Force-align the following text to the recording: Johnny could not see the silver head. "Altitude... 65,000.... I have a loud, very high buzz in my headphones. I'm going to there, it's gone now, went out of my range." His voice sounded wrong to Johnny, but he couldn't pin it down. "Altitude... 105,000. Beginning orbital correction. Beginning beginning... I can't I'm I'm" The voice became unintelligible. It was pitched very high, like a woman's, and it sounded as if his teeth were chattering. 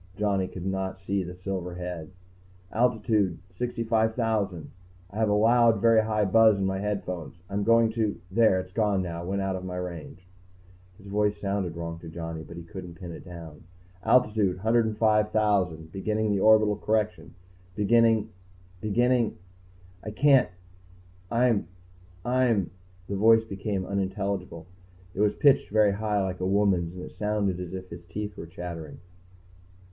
Johnny 0.17 0.47
could 0.47 0.65
not 0.65 0.99
see 0.99 1.21
the 1.23 1.35
silver 1.35 1.75
head. 1.75 2.09
"Altitude... 2.71 3.37
65,000.... 3.51 4.71
I 5.11 5.17
have 5.17 5.29
a 5.29 5.33
loud, 5.33 5.79
very 5.79 6.01
high 6.03 6.25
buzz 6.25 6.57
in 6.57 6.65
my 6.65 6.79
headphones. 6.79 7.35
I'm 7.47 7.63
going 7.63 7.91
to 7.91 8.19
there, 8.31 8.59
it's 8.59 8.71
gone 8.71 9.03
now, 9.03 9.23
went 9.23 9.43
out 9.43 9.55
of 9.55 9.63
my 9.63 9.75
range." 9.75 10.25
His 10.97 11.05
voice 11.05 11.37
sounded 11.39 11.75
wrong 11.75 11.99
to 11.99 12.09
Johnny, 12.09 12.41
but 12.43 12.57
he 12.57 12.63
couldn't 12.63 12.95
pin 12.99 13.11
it 13.11 13.23
down. 13.23 13.65
"Altitude... 14.03 14.55
105,000. 14.55 15.91
Beginning 15.91 16.39
orbital 16.39 16.77
correction. 16.77 17.35
Beginning 17.75 18.31
beginning... 18.81 19.37
I 20.03 20.09
can't 20.09 20.49
I'm 21.29 21.67
I'm" 22.25 22.71
The 23.07 23.15
voice 23.17 23.43
became 23.43 23.85
unintelligible. 23.85 24.65
It 25.13 25.19
was 25.21 25.35
pitched 25.35 25.69
very 25.69 25.91
high, 25.91 26.23
like 26.23 26.39
a 26.39 26.45
woman's, 26.47 26.95
and 26.95 27.03
it 27.03 27.11
sounded 27.11 27.59
as 27.59 27.75
if 27.75 27.91
his 27.91 28.03
teeth 28.05 28.35
were 28.35 28.47
chattering. 28.47 28.97